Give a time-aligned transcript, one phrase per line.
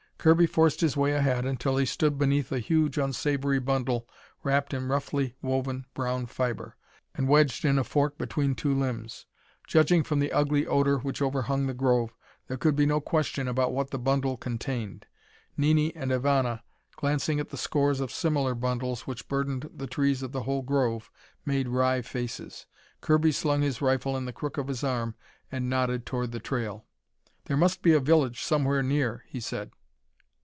[0.23, 4.07] Kirby forced his way ahead until he stood beneath a huge, unsavory bundle
[4.43, 6.77] wrapped in roughly woven brown fibre,
[7.15, 9.25] and wedged in a fork between two limbs.
[9.65, 12.13] Judging from the ugly odor which overhung the grove,
[12.47, 15.07] there could be no question about what the bundle contained.
[15.57, 16.61] Nini and Ivana,
[16.97, 21.09] glancing at the scores of similar bundles which burdened the trees of the whole grove,
[21.47, 22.67] made wry faces.
[23.01, 25.15] Kirby slung his rifle in the crook of his arm,
[25.51, 26.85] and nodded toward the trail.
[27.45, 29.71] "There must be a village somewhere near," he said.